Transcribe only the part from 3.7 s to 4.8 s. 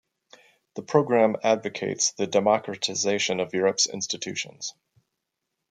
institutions.